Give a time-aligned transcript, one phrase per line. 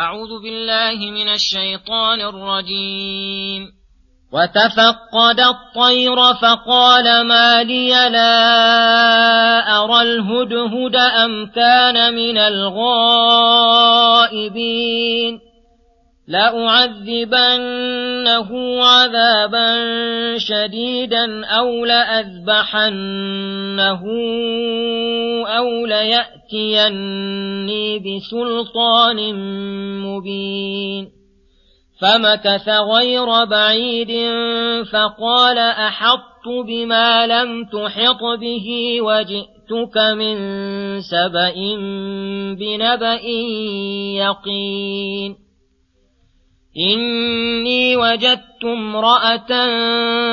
[0.00, 3.66] أعوذ بالله من الشيطان الرجيم.
[4.32, 8.34] وتفقد الطير فقال ما لي لا
[9.84, 13.80] أرى الهدهد أم كان من الغائبين.
[16.28, 18.00] لأعذبنه
[18.84, 19.68] عذابا
[20.38, 22.90] شديدا أو لأذبحنه
[25.46, 27.18] أو ليأتيني
[27.98, 29.34] بسلطان
[30.02, 31.08] مبين.
[32.00, 34.10] فمكث غير بعيد
[34.92, 40.36] فقال احطت بما لم تحط به وجئتك من
[41.00, 41.54] سبأ
[42.54, 43.20] بنبأ
[44.16, 45.49] يقين.
[46.76, 49.50] إني وجدت امرأة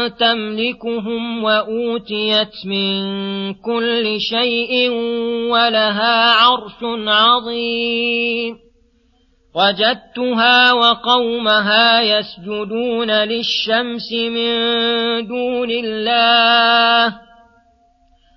[0.08, 3.04] تملكهم وأوتيت من
[3.54, 4.90] كل شيء
[5.52, 8.56] ولها عرش عظيم.
[9.56, 14.52] وجدتها وقومها يسجدون للشمس من
[15.28, 17.28] دون الله.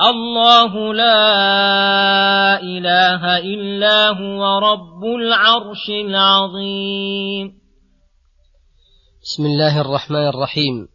[0.00, 7.52] الله لا إله إلا هو رب العرش العظيم.
[9.22, 10.88] بسم الله الرحمن الرحيم.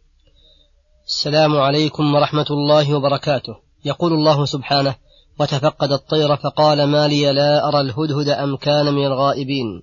[1.06, 3.56] السلام عليكم ورحمة الله وبركاته.
[3.84, 4.94] يقول الله سبحانه
[5.40, 9.82] وتفقد الطير فقال ما لي لا أرى الهدهد أم كان من الغائبين.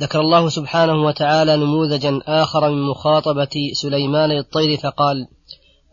[0.00, 5.26] ذكر الله سبحانه وتعالى نموذجا آخر من مخاطبة سليمان للطير فقال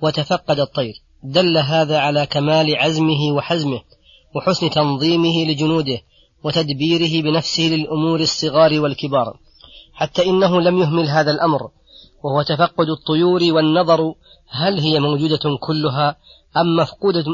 [0.01, 1.00] وتفقد الطير.
[1.23, 3.81] دل هذا على كمال عزمه وحزمه
[4.35, 5.99] وحسن تنظيمه لجنوده
[6.43, 9.37] وتدبيره بنفسه للأمور الصغار والكبار.
[9.93, 11.69] حتى إنه لم يهمل هذا الأمر
[12.23, 14.13] وهو تفقد الطيور والنظر
[14.49, 16.15] هل هي موجودة كلها
[16.57, 17.25] أم مفقودة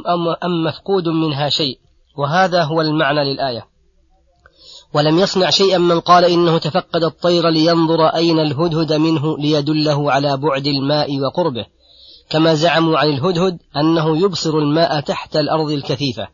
[0.43, 1.79] أم, مفقود منها شيء.
[2.17, 3.67] وهذا هو المعنى للآية.
[4.93, 10.67] ولم يصنع شيئا من قال إنه تفقد الطير لينظر أين الهدهد منه ليدله على بعد
[10.67, 11.65] الماء وقربه.
[12.29, 16.27] كما زعموا عن الهدهد أنه يبصر الماء تحت الأرض الكثيفة.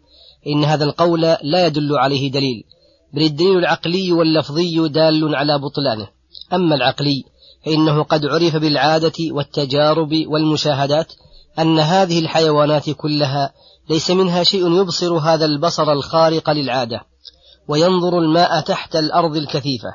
[0.48, 2.64] إن هذا القول لا يدل عليه دليل.
[3.14, 6.08] بل الدليل العقلي واللفظي دال على بطلانه.
[6.54, 7.24] أما العقلي
[7.66, 11.14] فإنه قد عرف بالعادة والتجارب والمشاهدات
[11.60, 13.54] أن هذه الحيوانات كلها
[13.90, 17.02] ليس منها شيء يبصر هذا البصر الخارق للعادة.
[17.68, 19.94] وينظر الماء تحت الأرض الكثيفة.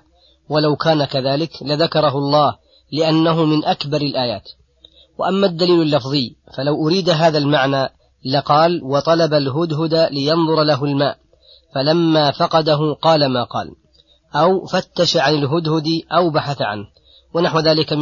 [0.49, 2.57] ولو كان كذلك لذكره الله
[2.93, 4.49] لأنه من أكبر الآيات.
[5.19, 7.89] وأما الدليل اللفظي فلو أريد هذا المعنى
[8.25, 11.19] لقال وطلب الهدهد لينظر له الماء
[11.75, 13.71] فلما فقده قال ما قال
[14.35, 16.85] أو فتش عن الهدهد أو بحث عنه
[17.35, 17.93] ونحو ذلك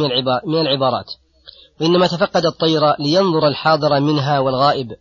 [0.45, 1.13] من العبارات.
[1.81, 4.91] وإنما تفقد الطير لينظر الحاضر منها والغائب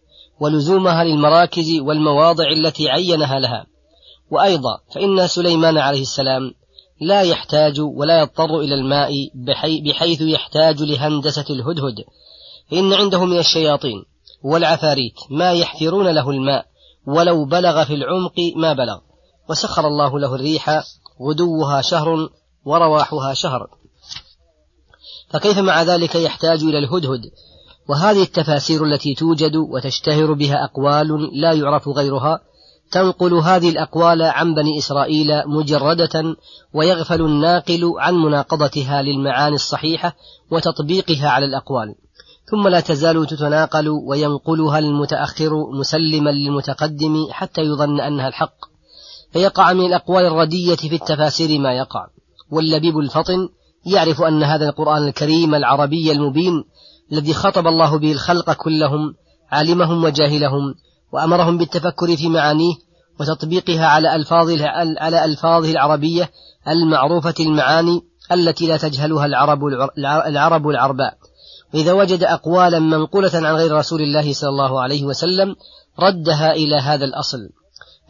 [0.40, 3.66] ولزومها للمراكز والمواضع التي عينها لها.
[4.30, 6.54] وأيضا فإن سليمان عليه السلام
[7.00, 9.10] لا يحتاج ولا يضطر إلى الماء
[9.84, 12.04] بحيث يحتاج لهندسة الهدهد.
[12.70, 14.04] فإن عنده من الشياطين
[14.42, 16.66] والعفاريت ما يحفرون له الماء
[17.06, 18.98] ولو بلغ في العمق ما بلغ.
[19.50, 20.82] وسخر الله له الريح
[21.22, 22.28] غدوها شهر
[22.64, 23.66] ورواحها شهر.
[25.30, 27.30] فكيف مع ذلك يحتاج إلى الهدهد؟
[27.88, 32.40] وهذه التفاسير التي توجد وتشتهر بها أقوال لا يعرف غيرها
[32.90, 36.36] تنقل هذه الأقوال عن بني إسرائيل مجردة
[36.74, 40.16] ويغفل الناقل عن مناقضتها للمعاني الصحيحة
[40.50, 41.94] وتطبيقها على الأقوال.
[42.50, 48.56] ثم لا تزال تتناقل وينقلها المتأخر مسلما للمتقدم حتى يظن أنها الحق.
[49.32, 52.06] فيقع من الأقوال الردية في التفاسير ما يقع.
[52.50, 53.48] واللبيب الفطن
[53.86, 56.64] يعرف أن هذا القرآن الكريم العربي المبين
[57.12, 59.14] الذي خطب الله به الخلق كلهم
[59.50, 60.74] علمهم وجاهلهم
[61.16, 62.74] وأمرهم بالتفكر في معانيه
[63.20, 64.68] وتطبيقها على ألفاظه
[65.00, 66.30] على ألفاظه العربية
[66.68, 68.00] المعروفة المعاني
[68.32, 69.58] التي لا تجهلها العرب
[70.26, 71.14] العرب العرباء.
[71.74, 75.56] وإذا وجد أقوالا منقولة عن غير رسول الله صلى الله عليه وسلم
[76.00, 77.38] ردها إلى هذا الأصل.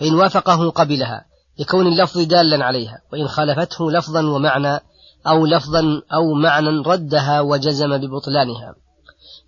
[0.01, 1.25] فإن وافقه قبلها
[1.59, 3.01] لكون اللفظ دالا عليها.
[3.13, 4.81] وإن خالفته لفظا ومعنى
[5.27, 8.75] أو لفظا أو معنى ردها وجزم ببطلانها.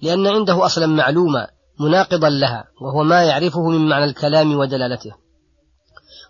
[0.02, 1.46] لأن عنده أصلا معلوما
[1.80, 5.12] مناقضا لها وهو ما يعرفه من معنى الكلام ودلالته.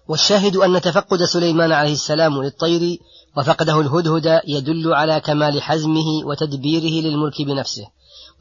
[0.09, 2.99] والشاهد أن تفقد سليمان عليه السلام للطير
[3.37, 7.87] وفقده الهدهد يدل على كمال حزمه وتدبيره للملك بنفسه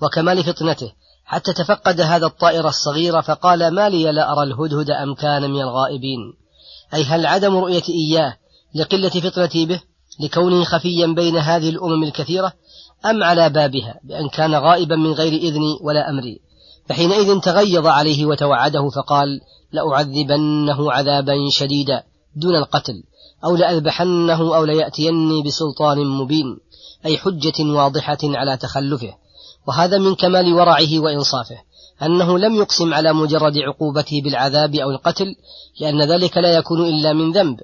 [0.01, 0.91] وكمال فطنته.
[1.25, 6.33] حتى تفقد هذا الطائر الصغير فقال ما لي لا أرى الهدهد أم كان من الغائبين.
[6.93, 8.37] أي هل عدم رؤيتي إياه
[8.75, 9.81] لقلة فطرتي به
[10.19, 12.53] لكونه خفيا بين هذه الأمم الكثيرة
[13.05, 16.46] أم على بابها بأن كان غائبا من غير إذني ولا أمري؟
[16.89, 19.41] فحينئذ تغيظ عليه وتوعده فقال
[19.71, 22.03] لأعذبنه عذابا شديدا
[22.35, 23.03] دون القتل
[23.45, 26.57] أو لأذبحنه أو ليأتيني بسلطان مبين
[27.05, 29.13] أي حجة واضحة على تخلفه.
[29.67, 31.57] وهذا من كمال ورعه وإنصافه
[32.03, 35.35] أنه لم يقسم على مجرد عقوبته بالعذاب أو القتل
[35.79, 37.59] لأن ذلك لا يكون إلا من ذنب.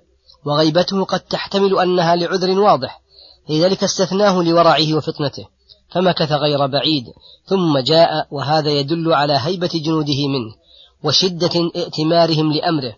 [0.45, 3.01] وغيبته قد تحتمل أنها لعذر واضح
[3.49, 5.45] لذلك استثناه لورعه وفطنته.
[5.94, 7.06] فمكث غير بعيد
[7.45, 10.56] ثم جاء وهذا يدل على هيبة جنوده منه
[11.04, 12.95] وشدة ائتمارهم لأمره.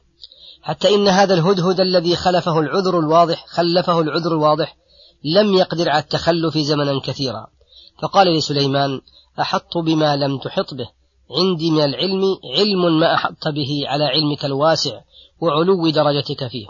[0.62, 4.78] حتى إن هذا الهدهد الذي خلفه العذر الواضح خلفه العذر الواضح
[5.24, 7.48] لم يقدر على التخلف زمنا كثيرا.
[8.02, 9.02] فقال لسليمان
[9.40, 10.88] أحط بما لم تحط به.
[11.32, 12.24] عندي من العلم
[12.58, 15.02] علم ما أحط به على علمك الواسع
[15.42, 16.68] وعلو درجتك فيه.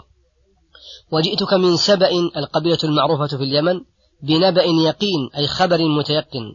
[1.12, 3.80] وجئتك من سبأ القبيلة المعروفة في اليمن
[4.22, 6.54] بنبأ يقين أي خبر متيقن.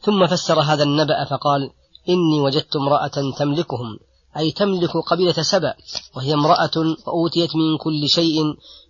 [0.00, 1.70] ثم فسر هذا النبأ فقال
[2.08, 3.98] إني وجدت امرأة تملكهم
[4.36, 5.74] أي تملك قبيلة سبأ
[6.16, 6.70] وهي امرأة
[7.06, 8.42] وأوتيت من كل شيء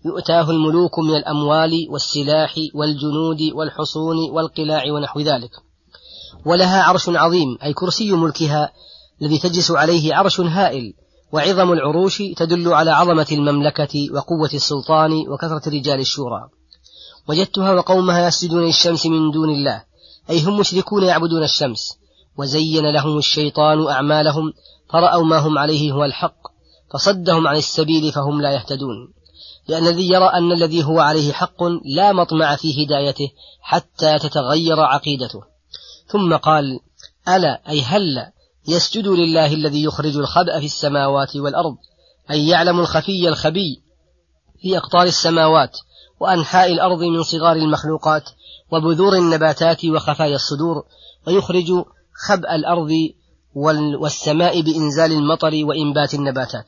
[0.05, 5.51] يؤتاه الملوك من الأموال والسلاح والجنود والحصون والقلاع ونحو ذلك.
[6.45, 8.71] ولها عرش عظيم أي كرسي ملكها
[9.21, 10.93] الذي تجلس عليه عرش هائل
[11.33, 16.49] وعظم العروش تدل على عظمة المملكة وقوة السلطان وكثرة رجال الشورى.
[17.29, 19.83] وجدتها وقومها يسجدون للشمس من دون الله.
[20.29, 21.97] أي هم مشركون يعبدون الشمس.
[22.37, 24.53] وزين لهم الشيطان أعمالهم
[24.89, 26.37] فرأوا ما هم عليه هو الحق
[26.93, 29.13] فصدهم عن السبيل فهم لا يهتدون.
[29.67, 33.31] لأن الذي يرى أن الذي هو عليه حق لا مطمع في هدايته
[33.61, 35.41] حتى تتغير عقيدته.
[36.07, 36.79] ثم قال
[37.27, 38.31] ألا أي هلا
[38.67, 41.77] يسجدوا لله الذي يخرج الخبأ في السماوات والأرض
[42.31, 43.81] أي يعلم الخفي الخبي
[44.61, 45.77] في أقطار السماوات
[46.19, 48.23] وأنحاء الأرض من صغار المخلوقات
[48.71, 50.83] وبذور النباتات وخفايا الصدور
[51.27, 51.71] ويخرج
[52.27, 52.91] خبأ الأرض
[53.99, 56.65] والسماء بإنزال المطر وإنبات النباتات.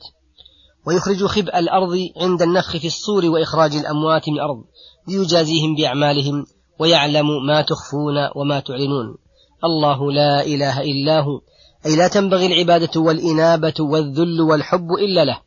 [0.86, 4.64] ويخرج خبأ الأرض عند النفخ في الصور وإخراج الأموات من الأرض
[5.08, 6.46] ليجازيهم بأعمالهم
[6.78, 9.16] ويعلم ما تخفون وما تعلنون.
[9.64, 11.40] الله لا إله إلا هو.
[11.86, 15.40] أي لا تنبغي العبادة والإنابة والذل والحب إلا له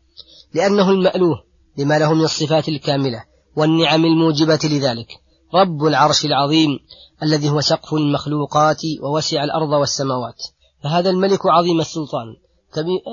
[0.53, 1.43] لأنه المألوه
[1.77, 3.30] لما له من الصفات الكاملة.
[3.55, 5.07] والنعم الموجبة لذلك.
[5.53, 6.79] رب العرش العظيم
[7.23, 10.43] الذي هو سقف المخلوقات ووسع الأرض والسماوات.
[10.83, 12.35] فهذا الملك عظيم السلطان.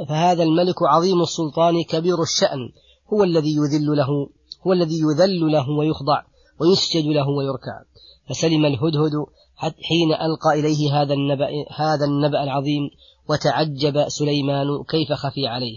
[0.08, 2.72] فهذا الملك عظيم السلطان كبير الشأن.
[3.12, 4.28] هو الذي يذل له
[4.66, 6.22] هو الذي يذل له ويخضع
[6.60, 7.82] ويسجد له ويركع.
[8.28, 9.12] فسلم الهدهد
[9.58, 12.90] حين ألقى إليه هذا النبأ هذا النبأ العظيم
[13.28, 15.76] وتعجب سليمان كيف خفي عليه.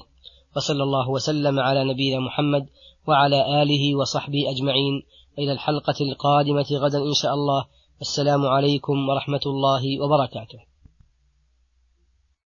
[0.55, 2.65] وصلى الله وسلم على نبينا محمد
[3.07, 5.03] وعلى آله وصحبه أجمعين.
[5.39, 7.65] إلى الحلقة القادمة غدا إن شاء الله.
[8.01, 10.70] السلام عليكم ورحمة الله وبركاته.